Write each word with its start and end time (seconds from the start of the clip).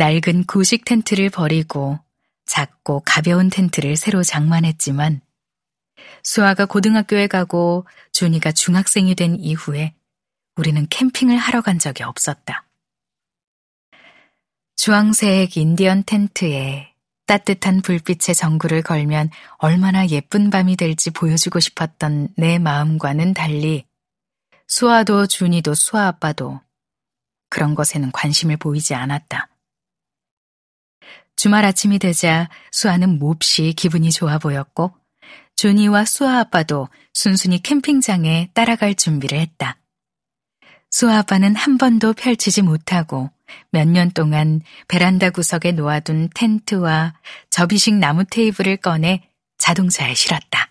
낡은 0.00 0.44
구식 0.44 0.86
텐트를 0.86 1.28
버리고 1.28 1.98
작고 2.46 3.02
가벼운 3.04 3.50
텐트를 3.50 3.96
새로 3.96 4.22
장만했지만 4.22 5.20
수아가 6.22 6.64
고등학교에 6.64 7.26
가고 7.26 7.86
준이가 8.12 8.52
중학생이 8.52 9.14
된 9.14 9.36
이후에 9.38 9.92
우리는 10.56 10.86
캠핑을 10.88 11.36
하러 11.36 11.60
간 11.60 11.78
적이 11.78 12.04
없었다. 12.04 12.66
주황색 14.76 15.58
인디언 15.58 16.04
텐트에 16.04 16.94
따뜻한 17.26 17.82
불빛의 17.82 18.34
전구를 18.34 18.80
걸면 18.80 19.28
얼마나 19.58 20.08
예쁜 20.08 20.48
밤이 20.48 20.76
될지 20.76 21.10
보여주고 21.10 21.60
싶었던 21.60 22.28
내 22.38 22.58
마음과는 22.58 23.34
달리 23.34 23.84
수아도 24.66 25.26
준이도 25.26 25.74
수아 25.74 26.06
아빠도 26.06 26.58
그런 27.50 27.74
것에는 27.74 28.10
관심을 28.12 28.56
보이지 28.56 28.94
않았다. 28.94 29.50
주말 31.40 31.64
아침이 31.64 31.98
되자 31.98 32.50
수아는 32.70 33.18
몹시 33.18 33.72
기분이 33.72 34.10
좋아 34.10 34.36
보였고 34.36 34.92
준이와 35.56 36.04
수아 36.04 36.38
아빠도 36.38 36.90
순순히 37.14 37.62
캠핑장에 37.62 38.50
따라갈 38.52 38.94
준비를 38.94 39.38
했다. 39.38 39.78
수아 40.90 41.20
아빠는 41.20 41.56
한 41.56 41.78
번도 41.78 42.12
펼치지 42.12 42.60
못하고 42.60 43.30
몇 43.70 43.88
년 43.88 44.10
동안 44.10 44.60
베란다 44.86 45.30
구석에 45.30 45.72
놓아둔 45.72 46.28
텐트와 46.34 47.14
접이식 47.48 47.94
나무 47.94 48.24
테이블을 48.26 48.76
꺼내 48.76 49.26
자동차에 49.56 50.12
실었다. 50.12 50.69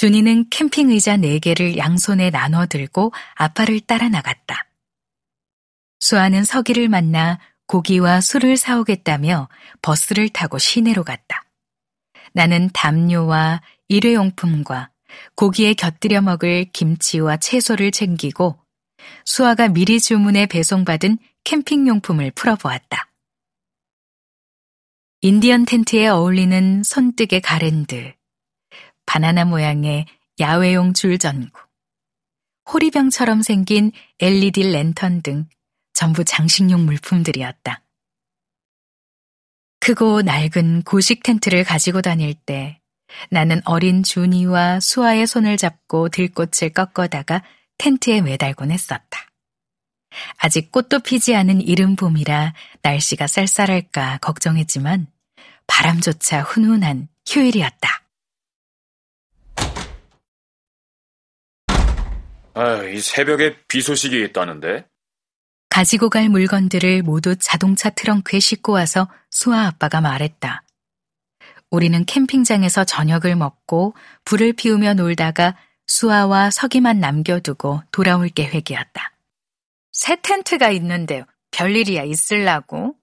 준이는 0.00 0.48
캠핑 0.48 0.88
의자 0.88 1.18
4개를 1.18 1.76
양손에 1.76 2.30
나눠 2.30 2.64
들고 2.64 3.12
아빠를 3.34 3.80
따라 3.80 4.08
나갔다. 4.08 4.66
수아는 5.98 6.42
서기를 6.44 6.88
만나 6.88 7.38
고기와 7.66 8.22
술을 8.22 8.56
사오겠다며 8.56 9.50
버스를 9.82 10.30
타고 10.30 10.56
시내로 10.56 11.04
갔다. 11.04 11.44
나는 12.32 12.70
담요와 12.72 13.60
일회용품과 13.88 14.88
고기에 15.34 15.74
곁들여 15.74 16.22
먹을 16.22 16.64
김치와 16.72 17.36
채소를 17.36 17.90
챙기고 17.90 18.58
수아가 19.26 19.68
미리 19.68 20.00
주문해 20.00 20.46
배송받은 20.46 21.18
캠핑용품을 21.44 22.30
풀어보았다. 22.30 23.10
인디언 25.20 25.66
텐트에 25.66 26.08
어울리는 26.08 26.84
손뜨개 26.84 27.40
가랜드, 27.40 28.14
바나나 29.10 29.44
모양의 29.44 30.06
야외용 30.38 30.94
줄전구, 30.94 31.50
호리병처럼 32.72 33.42
생긴 33.42 33.90
LED 34.20 34.70
랜턴 34.70 35.20
등 35.20 35.48
전부 35.92 36.24
장식용 36.24 36.86
물품들이었다. 36.86 37.82
크고 39.80 40.22
낡은 40.22 40.82
고식 40.82 41.24
텐트를 41.24 41.64
가지고 41.64 42.02
다닐 42.02 42.34
때 42.34 42.80
나는 43.32 43.60
어린 43.64 44.04
준이와 44.04 44.78
수아의 44.78 45.26
손을 45.26 45.56
잡고 45.56 46.10
들꽃을 46.10 46.70
꺾어다가 46.72 47.42
텐트에 47.78 48.20
매달곤 48.20 48.70
했었다. 48.70 49.26
아직 50.36 50.70
꽃도 50.70 51.00
피지 51.00 51.34
않은 51.34 51.62
이른 51.62 51.96
봄이라 51.96 52.54
날씨가 52.82 53.26
쌀쌀할까 53.26 54.18
걱정했지만 54.18 55.08
바람조차 55.66 56.42
훈훈한 56.42 57.08
휴일이었다. 57.26 57.99
아, 62.54 62.82
이 62.84 63.00
새벽에 63.00 63.56
비 63.68 63.80
소식이 63.80 64.22
있다는데? 64.24 64.86
가지고 65.68 66.10
갈 66.10 66.28
물건들을 66.28 67.02
모두 67.02 67.36
자동차 67.36 67.90
트렁크에 67.90 68.40
싣고 68.40 68.72
와서 68.72 69.08
수아 69.30 69.66
아빠가 69.66 70.00
말했다. 70.00 70.64
우리는 71.70 72.04
캠핑장에서 72.04 72.84
저녁을 72.84 73.36
먹고 73.36 73.94
불을 74.24 74.54
피우며 74.54 74.94
놀다가 74.94 75.56
수아와 75.86 76.50
서기만 76.50 76.98
남겨두고 76.98 77.82
돌아올 77.92 78.28
계획이었다. 78.28 79.12
새 79.92 80.20
텐트가 80.20 80.70
있는데 80.70 81.24
별일이야 81.52 82.02
있을라고? 82.02 82.96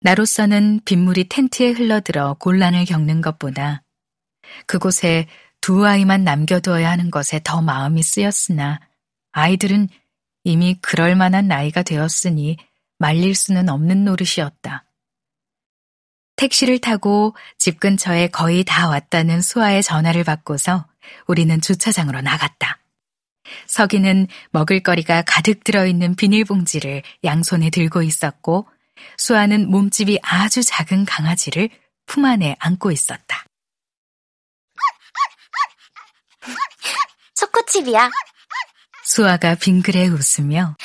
나로서는 0.00 0.80
빗물이 0.84 1.28
텐트에 1.28 1.70
흘러들어 1.70 2.34
곤란을 2.38 2.84
겪는 2.86 3.20
것보다 3.20 3.82
그곳에 4.66 5.26
두 5.66 5.84
아이만 5.84 6.22
남겨두어야 6.22 6.88
하는 6.88 7.10
것에 7.10 7.40
더 7.42 7.60
마음이 7.60 8.00
쓰였으나 8.00 8.78
아이들은 9.32 9.88
이미 10.44 10.78
그럴 10.80 11.16
만한 11.16 11.48
나이가 11.48 11.82
되었으니 11.82 12.56
말릴 13.00 13.34
수는 13.34 13.68
없는 13.68 14.04
노릇이었다. 14.04 14.84
택시를 16.36 16.78
타고 16.78 17.34
집 17.58 17.80
근처에 17.80 18.28
거의 18.28 18.62
다 18.62 18.88
왔다는 18.88 19.42
수아의 19.42 19.82
전화를 19.82 20.22
받고서 20.22 20.86
우리는 21.26 21.60
주차장으로 21.60 22.20
나갔다. 22.20 22.78
서기는 23.66 24.28
먹을거리가 24.52 25.22
가득 25.22 25.64
들어있는 25.64 26.14
비닐봉지를 26.14 27.02
양손에 27.24 27.70
들고 27.70 28.02
있었고 28.02 28.68
수아는 29.18 29.68
몸집이 29.68 30.20
아주 30.22 30.62
작은 30.62 31.06
강아지를 31.06 31.70
품 32.06 32.24
안에 32.24 32.54
안고 32.60 32.92
있었다. 32.92 33.45
초코칩이야. 37.76 38.10
수아가 39.04 39.54
빙그레 39.54 40.08
웃으며 40.08 40.76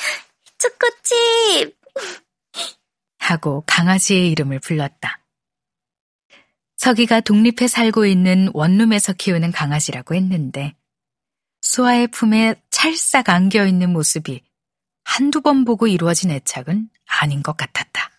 초코칩! 0.58 1.76
하고 3.18 3.64
강아지의 3.66 4.30
이름을 4.30 4.60
불렀다. 4.60 5.20
서기가 6.76 7.20
독립해 7.20 7.68
살고 7.68 8.06
있는 8.06 8.50
원룸에서 8.52 9.12
키우는 9.14 9.52
강아지라고 9.52 10.14
했는데 10.14 10.74
수아의 11.62 12.08
품에 12.08 12.56
찰싹 12.70 13.28
안겨 13.28 13.66
있는 13.66 13.92
모습이 13.92 14.42
한두 15.04 15.40
번 15.40 15.64
보고 15.64 15.86
이루어진 15.86 16.30
애착은 16.30 16.90
아닌 17.06 17.42
것 17.42 17.56
같았다. 17.56 18.10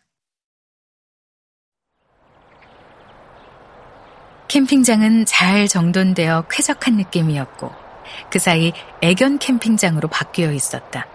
캠핑장은 4.48 5.26
잘 5.26 5.68
정돈되어 5.68 6.48
쾌적한 6.48 6.96
느낌이었고 6.96 7.83
그 8.30 8.40
사이 8.40 8.74
애견 9.02 9.40
캠핑장으로 9.40 10.08
바뀌어 10.08 10.52
있었다. 10.52 11.08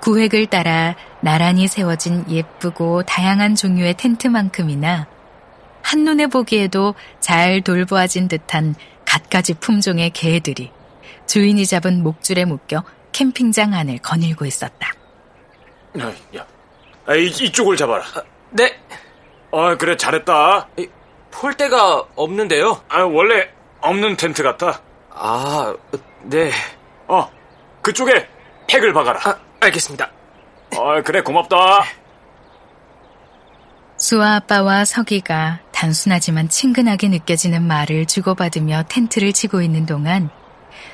구획을 0.00 0.46
따라 0.46 0.96
나란히 1.20 1.68
세워진 1.68 2.24
예쁘고 2.28 3.02
다양한 3.02 3.54
종류의 3.54 3.94
텐트만큼이나 3.94 5.06
한눈에 5.82 6.26
보기에도 6.26 6.94
잘 7.20 7.60
돌보아진 7.62 8.28
듯한 8.28 8.74
갖가지 9.04 9.54
품종의 9.54 10.10
개들이 10.10 10.70
주인이 11.26 11.64
잡은 11.66 12.02
목줄에 12.02 12.44
묶여 12.44 12.82
캠핑장 13.12 13.74
안을 13.74 13.98
거닐고 13.98 14.46
있었다. 14.46 14.92
야, 15.98 16.12
야. 16.36 16.46
아, 17.06 17.14
이, 17.14 17.26
이쪽을 17.26 17.76
잡아라. 17.76 18.04
아, 18.04 18.22
네. 18.50 18.78
아, 19.52 19.76
그래, 19.76 19.96
잘했다. 19.96 20.68
폴대가 21.30 22.04
없는데요? 22.14 22.82
아, 22.88 23.02
원래 23.02 23.48
없는 23.80 24.16
텐트 24.16 24.42
같아. 24.42 24.80
아, 25.10 25.74
네. 26.22 26.50
어, 27.06 27.30
그쪽에 27.82 28.28
팩을 28.68 28.92
박아라. 28.92 29.20
아, 29.24 29.38
알겠습니다. 29.60 30.10
아, 30.76 31.02
그래, 31.02 31.20
고맙다. 31.22 31.56
수아 33.96 34.36
아빠와 34.36 34.86
서기가 34.86 35.60
단순하지만 35.72 36.48
친근하게 36.48 37.08
느껴지는 37.08 37.62
말을 37.62 38.06
주고받으며 38.06 38.84
텐트를 38.88 39.32
치고 39.32 39.60
있는 39.60 39.84
동안 39.84 40.30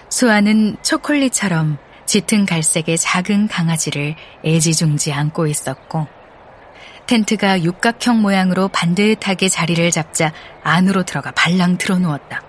수아는 0.09 0.77
초콜릿처럼 0.83 1.78
짙은 2.07 2.47
갈색의 2.47 2.98
작은 2.98 3.47
강아지를 3.48 4.16
애지중지 4.45 5.13
안고 5.13 5.47
있었고 5.47 6.09
텐트가 7.07 7.63
육각형 7.63 8.22
모양으로 8.22 8.68
반듯하게 8.68 9.48
자리를 9.48 9.89
잡자 9.92 10.33
안으로 10.65 11.04
들어가 11.04 11.30
발랑 11.30 11.78
들어누웠다. 11.78 12.46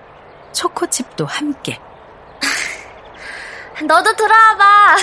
초코칩도 0.58 1.28
함께. 1.28 1.80
너도 3.88 4.16
들어와봐. 4.16 4.96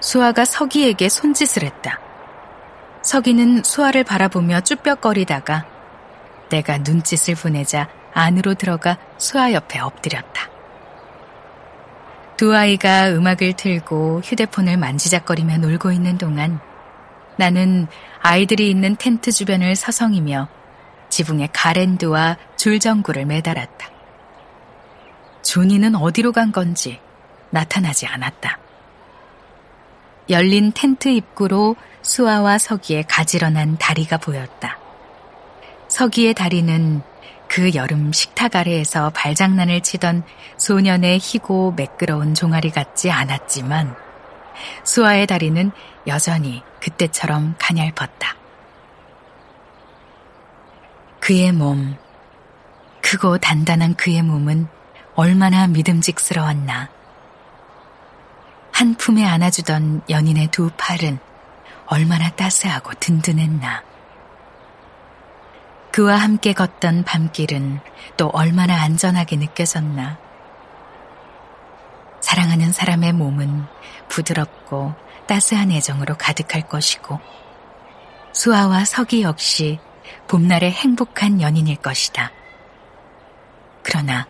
수아가 0.00 0.44
서기에게 0.44 1.08
손짓을 1.08 1.62
했다. 1.62 2.00
서기는 3.02 3.62
수아를 3.62 4.02
바라보며 4.02 4.62
쭈뼛거리다가 4.62 5.64
내가 6.48 6.78
눈짓을 6.78 7.36
보내자 7.36 7.88
안으로 8.12 8.54
들어가 8.54 8.98
수아 9.16 9.52
옆에 9.52 9.78
엎드렸다. 9.78 10.50
두 12.36 12.56
아이가 12.56 13.10
음악을 13.10 13.52
틀고 13.52 14.22
휴대폰을 14.24 14.76
만지작거리며 14.76 15.58
놀고 15.58 15.92
있는 15.92 16.18
동안 16.18 16.58
나는 17.36 17.86
아이들이 18.20 18.70
있는 18.70 18.96
텐트 18.96 19.30
주변을 19.30 19.76
서성이며 19.76 20.48
지붕에 21.10 21.48
가랜드와 21.52 22.38
줄전구를 22.56 23.26
매달았다. 23.26 23.99
준이는 25.50 25.96
어디로 25.96 26.30
간 26.30 26.52
건지 26.52 27.00
나타나지 27.50 28.06
않았다. 28.06 28.60
열린 30.28 30.70
텐트 30.70 31.08
입구로 31.08 31.74
수아와 32.02 32.58
서기의 32.58 33.02
가지런한 33.08 33.76
다리가 33.76 34.18
보였다. 34.18 34.78
서기의 35.88 36.34
다리는 36.34 37.02
그 37.48 37.74
여름 37.74 38.12
식탁 38.12 38.54
아래에서 38.54 39.10
발장난을 39.10 39.80
치던 39.80 40.22
소년의 40.56 41.18
희고 41.18 41.72
매끄러운 41.72 42.34
종아리 42.34 42.70
같지 42.70 43.10
않았지만 43.10 43.96
수아의 44.84 45.26
다리는 45.26 45.72
여전히 46.06 46.62
그때처럼 46.78 47.56
가냘펐다. 47.58 48.36
그의 51.18 51.50
몸, 51.50 51.96
크고 53.02 53.38
단단한 53.38 53.96
그의 53.96 54.22
몸은 54.22 54.68
얼마나 55.14 55.66
믿음직스러웠나. 55.66 56.88
한 58.72 58.94
품에 58.94 59.24
안아주던 59.26 60.02
연인의 60.08 60.48
두 60.48 60.70
팔은 60.76 61.18
얼마나 61.86 62.30
따스하고 62.30 62.92
든든했나. 63.00 63.82
그와 65.92 66.16
함께 66.16 66.52
걷던 66.52 67.04
밤길은 67.04 67.80
또 68.16 68.28
얼마나 68.28 68.80
안전하게 68.82 69.36
느껴졌나. 69.36 70.18
사랑하는 72.20 72.70
사람의 72.70 73.12
몸은 73.12 73.64
부드럽고 74.08 74.94
따스한 75.26 75.72
애정으로 75.72 76.16
가득할 76.16 76.68
것이고, 76.68 77.18
수아와 78.32 78.84
서기 78.84 79.22
역시 79.22 79.80
봄날의 80.28 80.70
행복한 80.70 81.40
연인일 81.40 81.76
것이다. 81.76 82.30
그러나 83.82 84.28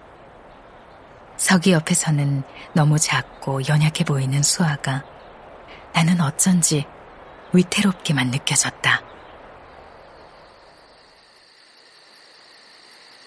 서기 1.41 1.73
옆에서는 1.73 2.43
너무 2.75 2.99
작고 2.99 3.67
연약해 3.67 4.05
보이는 4.05 4.43
수아가 4.43 5.03
나는 5.95 6.21
어쩐지 6.21 6.85
위태롭게만 7.55 8.31
느껴졌다. 8.31 9.03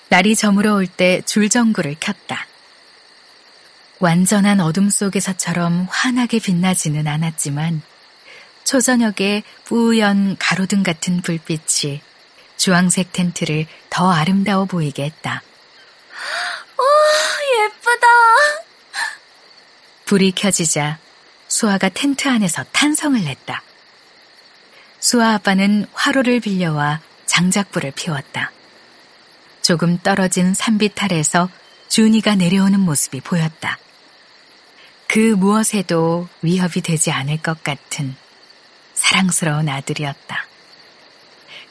날이 0.09 0.35
저물어 0.35 0.75
올 0.75 0.85
때 0.85 1.21
줄전구를 1.25 1.95
켰다. 1.99 2.45
완전한 3.99 4.59
어둠 4.59 4.91
속에서처럼 4.91 5.87
환하게 5.89 6.37
빛나지는 6.37 7.07
않았지만 7.07 7.81
초저녁에 8.63 9.41
뿌연 9.65 10.37
가로등 10.37 10.83
같은 10.83 11.21
불빛이 11.21 12.01
주황색 12.57 13.11
텐트를 13.11 13.65
더 13.89 14.11
아름다워 14.11 14.65
보이게 14.65 15.03
했다. 15.03 15.41
오, 16.77 16.83
예쁘다. 17.63 18.07
불이 20.05 20.31
켜지자 20.31 20.99
수아가 21.47 21.89
텐트 21.89 22.27
안에서 22.27 22.63
탄성을 22.71 23.23
냈다. 23.23 23.61
수아 24.99 25.33
아빠는 25.33 25.85
화로를 25.93 26.39
빌려와 26.39 27.01
장작불을 27.25 27.91
피웠다. 27.91 28.51
조금 29.61 29.97
떨어진 29.97 30.53
산빛 30.53 31.01
아래에서 31.01 31.49
준이가 31.89 32.35
내려오는 32.35 32.79
모습이 32.79 33.21
보였다. 33.21 33.77
그 35.07 35.19
무엇에도 35.19 36.27
위협이 36.41 36.81
되지 36.81 37.11
않을 37.11 37.37
것 37.41 37.63
같은 37.63 38.15
사랑스러운 38.93 39.69
아들이었다. 39.69 40.47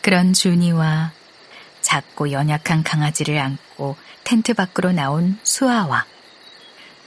그런 0.01 0.33
준이와 0.33 1.13
작고 1.81 2.31
연약한 2.31 2.83
강아지를 2.83 3.39
안고 3.39 3.97
텐트 4.25 4.55
밖으로 4.55 4.93
나온 4.93 5.39
수아와 5.43 6.07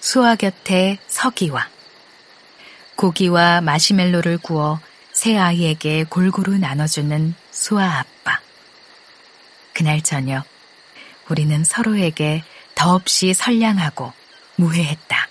수아 0.05 0.35
곁에 0.35 0.99
서기와 1.07 1.67
고기와 2.95 3.61
마시멜로를 3.61 4.37
구워 4.37 4.79
새 5.11 5.35
아이에게 5.35 6.03
골고루 6.03 6.59
나눠주는 6.59 7.33
수아 7.49 8.01
아빠. 8.01 8.39
그날 9.73 10.03
저녁 10.03 10.45
우리는 11.27 11.63
서로에게 11.63 12.43
더없이 12.75 13.33
선량하고 13.33 14.13
무해했다. 14.57 15.24